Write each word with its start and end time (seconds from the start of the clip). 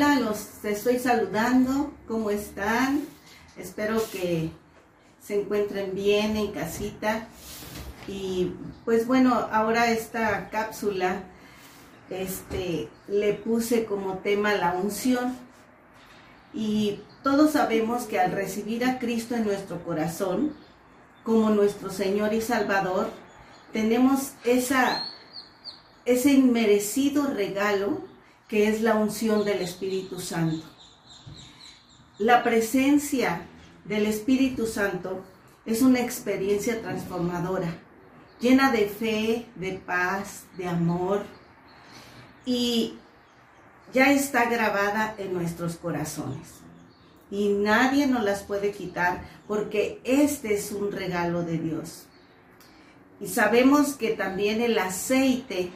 Hola, 0.00 0.20
los 0.20 0.64
estoy 0.64 1.00
saludando. 1.00 1.92
¿Cómo 2.06 2.30
están? 2.30 3.00
Espero 3.56 4.00
que 4.12 4.48
se 5.20 5.40
encuentren 5.40 5.92
bien 5.92 6.36
en 6.36 6.52
casita. 6.52 7.26
Y 8.06 8.52
pues 8.84 9.08
bueno, 9.08 9.34
ahora 9.50 9.90
esta 9.90 10.50
cápsula 10.50 11.24
este 12.10 12.88
le 13.08 13.34
puse 13.34 13.86
como 13.86 14.18
tema 14.18 14.54
la 14.54 14.74
unción. 14.74 15.36
Y 16.54 17.00
todos 17.24 17.54
sabemos 17.54 18.04
que 18.04 18.20
al 18.20 18.30
recibir 18.30 18.84
a 18.84 19.00
Cristo 19.00 19.34
en 19.34 19.46
nuestro 19.46 19.82
corazón 19.82 20.52
como 21.24 21.50
nuestro 21.50 21.90
Señor 21.90 22.34
y 22.34 22.40
Salvador, 22.40 23.10
tenemos 23.72 24.34
esa 24.44 25.02
ese 26.04 26.30
inmerecido 26.30 27.26
regalo 27.26 28.06
que 28.48 28.68
es 28.68 28.80
la 28.80 28.94
unción 28.94 29.44
del 29.44 29.60
Espíritu 29.60 30.20
Santo. 30.20 30.66
La 32.18 32.42
presencia 32.42 33.42
del 33.84 34.06
Espíritu 34.06 34.66
Santo 34.66 35.22
es 35.66 35.82
una 35.82 36.00
experiencia 36.00 36.80
transformadora, 36.80 37.78
llena 38.40 38.72
de 38.72 38.86
fe, 38.86 39.46
de 39.54 39.72
paz, 39.74 40.44
de 40.56 40.66
amor 40.66 41.24
y 42.46 42.94
ya 43.92 44.12
está 44.12 44.46
grabada 44.46 45.14
en 45.18 45.34
nuestros 45.34 45.76
corazones. 45.76 46.54
Y 47.30 47.50
nadie 47.50 48.06
nos 48.06 48.24
las 48.24 48.42
puede 48.42 48.72
quitar 48.72 49.22
porque 49.46 50.00
este 50.04 50.54
es 50.54 50.72
un 50.72 50.90
regalo 50.90 51.42
de 51.42 51.58
Dios. 51.58 52.06
Y 53.20 53.26
sabemos 53.26 53.94
que 53.94 54.12
también 54.12 54.62
el 54.62 54.78
aceite 54.78 55.70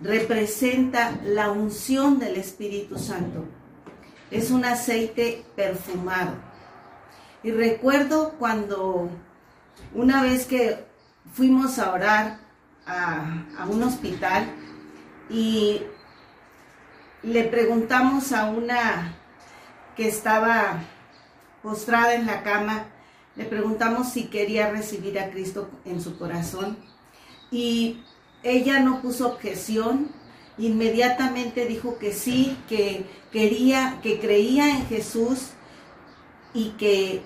representa 0.00 1.18
la 1.24 1.50
unción 1.50 2.18
del 2.18 2.36
Espíritu 2.36 2.98
Santo. 2.98 3.44
Es 4.30 4.50
un 4.50 4.64
aceite 4.64 5.44
perfumado. 5.54 6.32
Y 7.42 7.50
recuerdo 7.50 8.34
cuando 8.38 9.10
una 9.94 10.22
vez 10.22 10.46
que 10.46 10.84
fuimos 11.32 11.78
a 11.78 11.92
orar 11.92 12.38
a, 12.86 13.66
un 13.68 13.82
hospital 13.82 14.46
y 15.30 15.82
le 17.22 17.44
preguntamos 17.44 18.32
a 18.32 18.46
una 18.46 19.14
que 19.96 20.08
estaba 20.08 20.80
postrada 21.62 22.14
en 22.14 22.26
la 22.26 22.42
cama, 22.42 22.86
le 23.36 23.44
preguntamos 23.44 24.10
si 24.10 24.24
quería 24.24 24.70
recibir 24.70 25.18
a 25.18 25.30
Cristo 25.30 25.70
en 25.84 26.00
su 26.00 26.18
corazón. 26.18 26.76
Y 27.50 28.02
ella 28.44 28.80
no 28.80 29.00
puso 29.00 29.26
objeción, 29.26 30.10
inmediatamente 30.58 31.66
dijo 31.66 31.98
que 31.98 32.12
sí, 32.12 32.56
que 32.68 33.06
quería, 33.32 33.98
que 34.02 34.20
creía 34.20 34.70
en 34.70 34.86
Jesús 34.86 35.48
y 36.52 36.70
que 36.72 37.22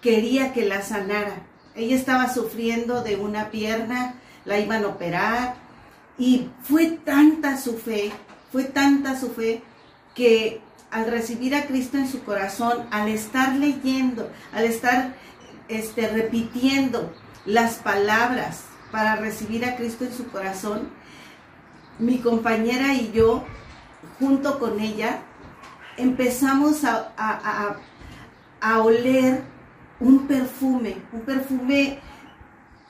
quería 0.00 0.52
que 0.52 0.64
la 0.64 0.82
sanara. 0.82 1.46
Ella 1.76 1.94
estaba 1.94 2.32
sufriendo 2.32 3.02
de 3.02 3.16
una 3.16 3.50
pierna, 3.50 4.14
la 4.44 4.58
iban 4.58 4.84
a 4.84 4.88
operar 4.88 5.56
y 6.18 6.48
fue 6.62 6.86
tanta 6.86 7.58
su 7.58 7.76
fe, 7.76 8.10
fue 8.50 8.64
tanta 8.64 9.18
su 9.20 9.30
fe 9.30 9.62
que 10.14 10.60
al 10.90 11.10
recibir 11.10 11.54
a 11.54 11.66
Cristo 11.66 11.98
en 11.98 12.08
su 12.08 12.22
corazón, 12.24 12.86
al 12.90 13.08
estar 13.08 13.54
leyendo, 13.56 14.30
al 14.52 14.64
estar 14.64 15.14
este, 15.68 16.08
repitiendo 16.08 17.12
las 17.44 17.74
palabras 17.74 18.64
para 18.90 19.16
recibir 19.16 19.64
a 19.64 19.76
Cristo 19.76 20.04
en 20.04 20.12
su 20.12 20.28
corazón, 20.28 20.88
mi 21.98 22.18
compañera 22.18 22.94
y 22.94 23.10
yo, 23.12 23.44
junto 24.18 24.58
con 24.58 24.80
ella, 24.80 25.20
empezamos 25.96 26.84
a, 26.84 27.76
oler 28.82 29.42
un 30.00 30.26
perfume, 30.26 30.96
un 31.12 31.20
perfume 31.20 32.00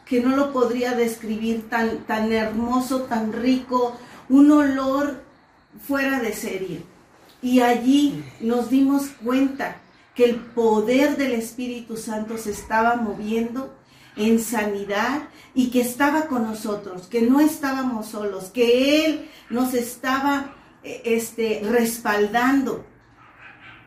que 0.04 0.20
no 0.20 0.36
lo 0.36 0.52
podría 0.52 0.94
describir 0.94 1.68
tan, 1.68 2.04
tan 2.04 2.32
hermoso, 2.32 3.02
tan 3.02 3.32
rico, 3.32 3.96
un 4.28 4.50
olor 4.50 5.22
fuera 5.86 6.20
de 6.20 6.32
serie. 6.32 6.82
Y 7.42 7.60
allí 7.60 8.24
nos 8.40 8.70
dimos 8.70 9.08
cuenta 9.22 9.76
que 10.14 10.24
el 10.24 10.36
poder 10.36 11.16
del 11.16 11.32
Espíritu 11.32 11.96
Santo 11.96 12.38
se 12.38 12.50
estaba 12.50 12.96
moviendo 12.96 13.75
en 14.16 14.40
sanidad 14.40 15.28
y 15.54 15.70
que 15.70 15.80
estaba 15.82 16.26
con 16.26 16.42
nosotros, 16.44 17.06
que 17.06 17.22
no 17.22 17.40
estábamos 17.40 18.06
solos, 18.06 18.46
que 18.46 19.06
Él 19.06 19.30
nos 19.50 19.74
estaba 19.74 20.54
eh, 20.82 21.02
este, 21.04 21.62
respaldando. 21.64 22.84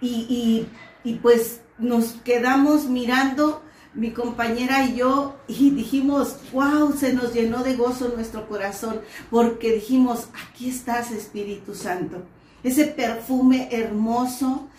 Y, 0.02 0.66
y, 1.04 1.14
pues 1.16 1.62
nos 1.78 2.14
quedamos 2.24 2.86
mirando, 2.86 3.64
mi 3.94 4.12
compañera 4.12 4.86
y 4.86 4.96
yo, 4.96 5.36
y 5.48 5.72
dijimos, 5.72 6.38
wow, 6.54 6.94
se 6.94 7.12
nos 7.12 7.34
llenó 7.34 7.64
de 7.64 7.76
gozo 7.76 8.10
nuestro 8.16 8.48
corazón, 8.48 9.02
porque 9.30 9.74
dijimos, 9.74 10.30
aquí 10.48 10.70
estás 10.70 11.12
Espíritu 11.12 11.76
Santo. 11.76 12.24
Ese 12.64 12.86
perfume 12.86 13.68
hermoso 13.72 14.70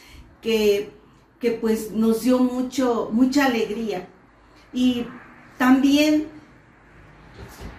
que, 0.40 0.90
que 1.38 1.50
pues 1.50 1.90
nos 1.92 2.22
dio 2.22 2.38
mucho, 2.38 3.10
mucha 3.12 3.46
alegría. 3.46 4.08
Y 4.72 5.06
también 5.60 6.26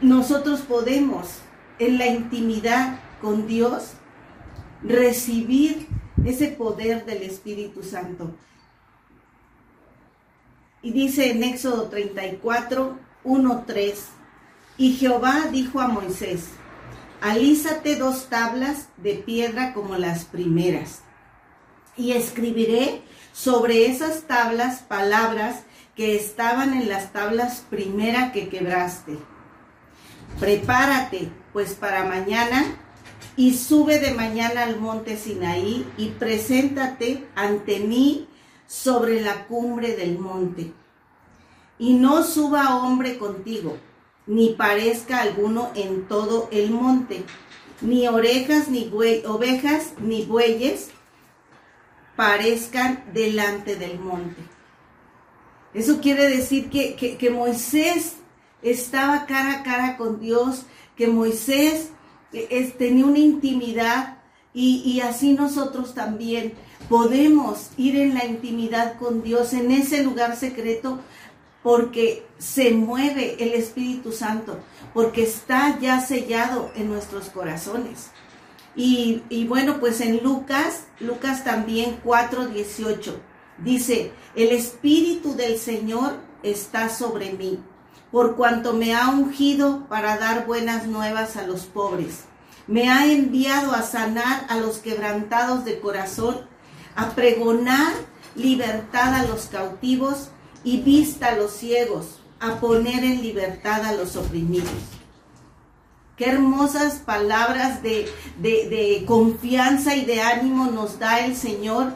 nosotros 0.02 0.62
podemos 0.62 1.40
en 1.80 1.98
la 1.98 2.06
intimidad 2.06 3.00
con 3.20 3.48
Dios 3.48 3.94
recibir 4.84 5.88
ese 6.24 6.50
poder 6.50 7.06
del 7.06 7.24
Espíritu 7.24 7.82
Santo. 7.82 8.36
Y 10.84 10.92
dice 10.92 11.32
en 11.32 11.42
Éxodo 11.44 11.90
34, 11.90 13.00
1, 13.24 13.64
3, 13.66 14.06
y 14.78 14.94
Jehová 14.94 15.48
dijo 15.52 15.82
a 15.82 15.88
Moisés, 15.88 16.50
alízate 17.20 17.96
dos 17.96 18.28
tablas 18.30 18.90
de 18.98 19.16
piedra 19.16 19.74
como 19.74 19.98
las 19.98 20.26
primeras, 20.26 21.02
y 21.98 22.12
escribiré 22.12 23.02
sobre 23.34 23.88
esas 23.88 24.28
tablas 24.28 24.84
palabras 24.84 25.64
que 25.96 26.16
estaban 26.16 26.74
en 26.74 26.90
las 26.90 27.12
tablas 27.14 27.66
primera 27.70 28.32
que 28.32 28.50
quebraste. 28.50 29.18
Prepárate, 30.40 31.30
pues 31.54 31.74
para 31.74 32.06
mañana, 32.06 32.64
y 33.36 33.54
sube 33.54 34.00
de 34.00 34.14
mañana 34.14 34.64
al 34.64 34.80
monte 34.80 35.18
Sinaí 35.18 35.86
y 35.98 36.10
preséntate 36.10 37.28
ante 37.36 37.80
mí 37.80 38.28
sobre 38.68 39.22
la 39.22 39.46
cumbre 39.48 39.96
del 39.96 40.20
monte. 40.20 40.72
Y 41.78 41.94
no 41.94 42.24
suba 42.24 42.76
hombre 42.78 43.18
contigo, 43.18 43.78
ni 44.28 44.50
parezca 44.50 45.22
alguno 45.22 45.72
en 45.76 46.08
todo 46.08 46.48
el 46.52 46.72
monte, 46.72 47.24
ni 47.82 48.08
orejas, 48.08 48.70
ni 48.70 48.92
ovejas, 49.26 49.94
ni 50.00 50.24
bueyes 50.24 50.90
parezcan 52.16 53.04
delante 53.14 53.76
del 53.76 53.98
monte. 53.98 54.42
Eso 55.74 56.02
quiere 56.02 56.30
decir 56.30 56.70
que, 56.70 57.30
Moisés 57.30 58.14
estaba 58.62 59.26
cara 59.26 59.60
a 59.60 59.64
cara 59.64 59.98
con 59.98 60.20
Dios, 60.20 60.66
que 60.96 61.08
Moisés 61.08 61.90
eh, 62.34 62.74
tenía 62.78 63.06
una 63.06 63.20
intimidad 63.20 64.18
y, 64.54 64.84
y, 64.86 65.00
así 65.00 65.34
nosotros 65.34 65.94
también 65.94 66.54
podemos 66.90 67.70
ir 67.78 67.96
en 67.96 68.14
la 68.14 68.26
intimidad 68.26 68.98
con 69.00 69.24
Dios, 69.24 69.54
en 69.54 69.72
ese 69.72 70.04
lugar 70.04 70.36
secreto, 70.36 71.00
porque 71.64 72.26
se 72.38 72.72
mueve 72.72 73.42
el 73.42 73.54
Espíritu 73.54 74.12
Santo, 74.12 74.60
porque 74.94 75.24
está 75.24 75.80
ya 75.80 76.02
sellado 76.02 76.70
en 76.76 76.90
nuestros 76.90 77.30
corazones. 77.30 78.10
Y, 78.76 79.24
y 79.30 79.46
bueno, 79.48 79.80
pues 79.80 80.02
en 80.02 80.22
Lucas, 80.22 80.86
Lucas 81.00 81.46
también 81.46 81.98
4:18 82.04 83.31
Dice, 83.64 84.12
el 84.36 84.50
Espíritu 84.50 85.36
del 85.36 85.58
Señor 85.58 86.16
está 86.44 86.90
sobre 86.90 87.34
mí, 87.34 87.60
por 88.12 88.36
cuanto 88.36 88.74
me 88.74 88.96
ha 88.96 89.10
ungido 89.10 89.88
para 89.88 90.18
dar 90.18 90.46
buenas 90.46 90.88
nuevas 90.88 91.38
a 91.38 91.46
los 91.46 91.62
pobres. 91.62 92.26
Me 92.68 92.90
ha 92.90 93.06
enviado 93.06 93.74
a 93.74 93.84
sanar 93.84 94.46
a 94.50 94.58
los 94.58 94.80
quebrantados 94.80 95.66
de 95.66 95.80
corazón, 95.80 96.42
a 96.96 97.12
pregonar 97.12 97.94
libertad 98.36 99.14
a 99.14 99.24
los 99.24 99.46
cautivos 99.46 100.30
y 100.64 100.82
vista 100.82 101.30
a 101.30 101.36
los 101.36 101.52
ciegos, 101.52 102.20
a 102.40 102.60
poner 102.60 103.04
en 103.04 103.22
libertad 103.22 103.86
a 103.86 103.94
los 103.94 104.16
oprimidos. 104.16 104.70
Qué 106.18 106.30
hermosas 106.30 107.00
palabras 107.00 107.82
de, 107.82 108.08
de, 108.40 109.04
confianza 109.08 109.96
y 109.96 110.06
de 110.06 110.22
ánimo 110.22 110.66
nos 110.66 111.00
da 111.00 111.20
el 111.20 111.36
Señor 111.36 111.94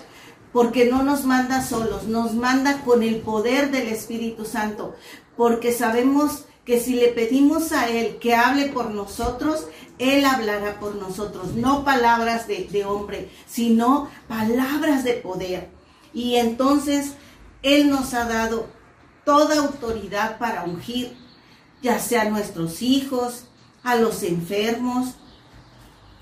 porque 0.56 0.86
no 0.86 1.04
nos 1.04 1.26
manda 1.26 1.62
solos, 1.62 2.08
nos 2.08 2.34
manda 2.34 2.80
con 2.86 3.04
el 3.04 3.18
poder 3.18 3.72
del 3.72 3.90
Espíritu 3.90 4.46
Santo, 4.46 4.96
porque 5.36 5.74
sabemos 5.74 6.46
que 6.64 6.80
si 6.80 6.94
le 6.94 7.10
pedimos 7.10 7.74
a 7.74 7.90
Él 7.90 8.20
que 8.22 8.36
hable 8.36 8.68
por 8.68 8.92
nosotros, 8.92 9.68
Él 10.00 10.24
hablará 10.24 10.80
por 10.80 10.96
nosotros. 10.96 11.56
No 11.56 11.84
palabras 11.84 12.48
de, 12.48 12.86
hombre, 12.86 13.30
sino 13.46 14.10
palabras 14.30 15.04
de 15.04 15.16
poder. 15.16 15.72
Y 16.14 16.36
entonces 16.36 17.16
Él 17.62 17.90
nos 17.90 18.14
ha 18.14 18.24
dado 18.24 18.68
toda 19.26 19.58
autoridad 19.58 20.38
para 20.38 20.64
ungir, 20.64 21.18
ya 21.82 22.00
sea 22.00 22.22
a 22.22 22.30
nuestros 22.30 22.82
hijos, 22.82 23.48
a 23.84 23.98
los 23.98 24.24
enfermos, 24.24 25.16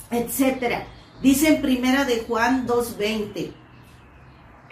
etcétera. 0.09 0.88
Dice 1.21 1.50
en 1.50 1.62
primera 1.62 2.03
de 2.06 2.25
Juan 2.27 2.65
2:20, 2.65 3.62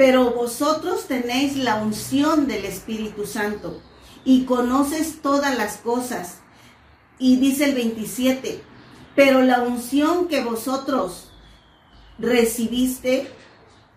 pero 0.01 0.31
vosotros 0.31 1.05
tenéis 1.05 1.57
la 1.57 1.75
unción 1.75 2.47
del 2.47 2.65
Espíritu 2.65 3.27
Santo 3.27 3.83
y 4.25 4.45
conoces 4.45 5.21
todas 5.21 5.55
las 5.55 5.77
cosas. 5.77 6.39
Y 7.19 7.35
dice 7.35 7.65
el 7.65 7.75
27, 7.75 8.63
pero 9.15 9.43
la 9.43 9.61
unción 9.61 10.27
que 10.27 10.43
vosotros 10.43 11.29
recibiste, 12.17 13.31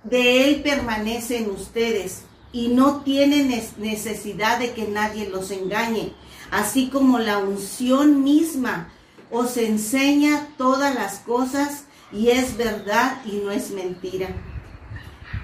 de 0.02 0.44
él 0.44 0.60
permanece 0.60 1.38
en 1.38 1.48
ustedes 1.48 2.24
y 2.52 2.68
no 2.68 3.00
tienen 3.00 3.48
necesidad 3.78 4.58
de 4.58 4.74
que 4.74 4.86
nadie 4.86 5.30
los 5.30 5.50
engañe, 5.50 6.12
así 6.50 6.88
como 6.88 7.18
la 7.18 7.38
unción 7.38 8.22
misma 8.22 8.92
os 9.30 9.56
enseña 9.56 10.48
todas 10.58 10.94
las 10.94 11.20
cosas 11.20 11.86
y 12.12 12.28
es 12.28 12.58
verdad 12.58 13.22
y 13.24 13.36
no 13.36 13.50
es 13.50 13.70
mentira. 13.70 14.53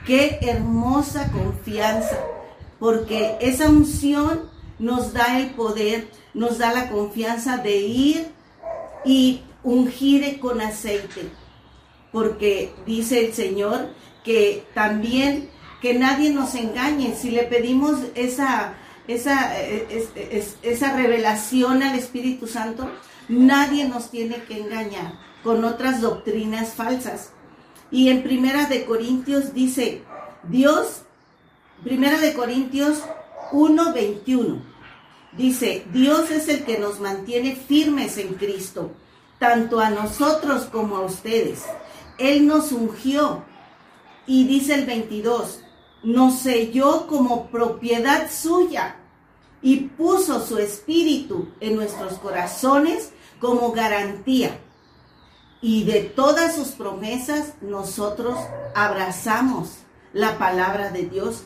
Qué 0.07 0.39
hermosa 0.43 1.31
confianza, 1.31 2.19
porque 2.79 3.37
esa 3.41 3.69
unción 3.69 4.51
nos 4.79 5.13
da 5.13 5.39
el 5.39 5.51
poder, 5.51 6.09
nos 6.33 6.59
da 6.59 6.73
la 6.73 6.89
confianza 6.89 7.59
de 7.59 7.77
ir 7.77 8.29
y 9.05 9.43
ungir 9.63 10.41
con 10.41 10.61
aceite, 10.61 11.29
porque 12.13 12.73
dice 12.87 13.27
el 13.27 13.35
Señor 13.35 13.89
que 14.25 14.65
también 14.75 15.51
que 15.81 15.95
nadie 15.95 16.31
nos 16.31 16.55
engañe, 16.55 17.15
si 17.15 17.31
le 17.31 17.45
pedimos 17.45 17.99
esa, 18.15 18.75
esa, 19.09 19.55
esa 20.63 20.97
revelación 20.97 21.83
al 21.83 21.99
Espíritu 21.99 22.47
Santo, 22.47 22.91
nadie 23.29 23.89
nos 23.89 24.11
tiene 24.11 24.43
que 24.45 24.59
engañar 24.59 25.19
con 25.43 25.65
otras 25.65 26.01
doctrinas 26.01 26.75
falsas. 26.75 27.33
Y 27.91 28.09
en 28.09 28.23
Primera 28.23 28.67
de 28.67 28.85
Corintios 28.85 29.53
dice, 29.53 30.03
Dios, 30.45 31.03
Primera 31.83 32.19
de 32.19 32.35
Corintios 32.35 33.03
1:21, 33.53 34.63
dice, 35.37 35.85
Dios 35.93 36.31
es 36.31 36.49
el 36.49 36.65
que 36.65 36.79
nos 36.79 37.01
mantiene 37.01 37.57
firmes 37.57 38.17
en 38.19 38.35
Cristo, 38.35 38.93
tanto 39.39 39.81
a 39.81 39.91
nosotros 39.91 40.65
como 40.65 40.97
a 40.97 41.01
ustedes. 41.01 41.65
Él 42.19 42.47
nos 42.47 42.73
ungió. 42.73 43.45
Y 44.27 44.45
dice 44.45 44.75
el 44.75 44.87
22, 44.87 45.65
nos 46.05 46.39
selló 46.39 47.09
como 47.09 47.49
propiedad 47.49 48.31
suya 48.31 48.97
y 49.63 49.77
puso 49.77 50.47
su 50.47 50.59
espíritu 50.59 51.49
en 51.59 51.75
nuestros 51.75 52.15
corazones 52.19 53.13
como 53.41 53.73
garantía 53.73 54.61
y 55.63 55.85
de 55.85 56.01
todas 56.03 56.55
sus 56.55 56.69
promesas 56.69 57.55
nosotros 57.61 58.39
abrazamos 58.75 59.81
la 60.13 60.39
palabra 60.39 60.91
de 60.91 61.05
Dios. 61.05 61.43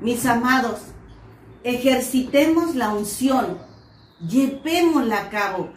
Mis 0.00 0.26
amados, 0.26 0.80
ejercitemos 1.62 2.74
la 2.74 2.92
unción, 2.92 3.58
llevémosla 4.26 5.22
a 5.22 5.30
cabo, 5.30 5.70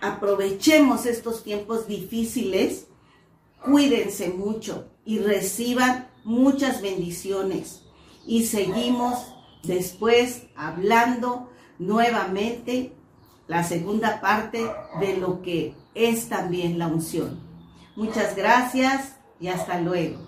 aprovechemos 0.00 1.06
estos 1.06 1.42
tiempos 1.42 1.86
difíciles, 1.86 2.86
cuídense 3.64 4.28
mucho 4.28 4.90
y 5.04 5.18
reciban 5.20 6.08
muchas 6.24 6.82
bendiciones. 6.82 7.82
Y 8.26 8.44
seguimos 8.44 9.34
después 9.62 10.42
hablando 10.54 11.50
nuevamente 11.78 12.92
la 13.46 13.64
segunda 13.64 14.20
parte 14.20 14.70
de 15.00 15.16
lo 15.16 15.40
que 15.40 15.74
es 15.98 16.28
también 16.28 16.78
la 16.78 16.86
unción. 16.86 17.40
Muchas 17.96 18.36
gracias 18.36 19.16
y 19.40 19.48
hasta 19.48 19.80
luego. 19.80 20.20